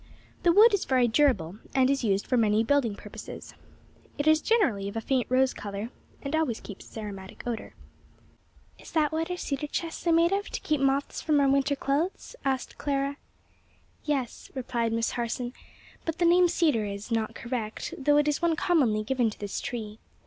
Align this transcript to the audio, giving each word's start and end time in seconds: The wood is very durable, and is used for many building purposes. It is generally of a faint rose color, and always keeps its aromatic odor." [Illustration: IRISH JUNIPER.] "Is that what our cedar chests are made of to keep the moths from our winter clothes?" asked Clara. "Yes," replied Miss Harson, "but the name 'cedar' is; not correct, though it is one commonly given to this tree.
The 0.41 0.51
wood 0.51 0.73
is 0.73 0.83
very 0.85 1.07
durable, 1.07 1.59
and 1.75 1.87
is 1.87 2.03
used 2.03 2.25
for 2.25 2.35
many 2.35 2.63
building 2.63 2.95
purposes. 2.95 3.53
It 4.17 4.25
is 4.25 4.41
generally 4.41 4.87
of 4.89 4.95
a 4.95 4.99
faint 5.01 5.27
rose 5.29 5.53
color, 5.53 5.91
and 6.23 6.35
always 6.35 6.59
keeps 6.59 6.87
its 6.87 6.97
aromatic 6.97 7.43
odor." 7.45 7.75
[Illustration: 8.79 8.79
IRISH 8.79 8.89
JUNIPER.] 8.89 8.89
"Is 8.89 8.91
that 8.93 9.11
what 9.11 9.29
our 9.29 9.37
cedar 9.37 9.67
chests 9.67 10.07
are 10.07 10.11
made 10.11 10.31
of 10.31 10.49
to 10.49 10.59
keep 10.61 10.79
the 10.79 10.87
moths 10.87 11.21
from 11.21 11.39
our 11.39 11.47
winter 11.47 11.75
clothes?" 11.75 12.35
asked 12.43 12.79
Clara. 12.79 13.17
"Yes," 14.03 14.49
replied 14.55 14.91
Miss 14.91 15.11
Harson, 15.11 15.53
"but 16.03 16.17
the 16.17 16.25
name 16.25 16.47
'cedar' 16.47 16.85
is; 16.85 17.11
not 17.11 17.35
correct, 17.35 17.93
though 17.95 18.17
it 18.17 18.27
is 18.27 18.41
one 18.41 18.55
commonly 18.55 19.03
given 19.03 19.29
to 19.29 19.39
this 19.39 19.61
tree. 19.61 19.99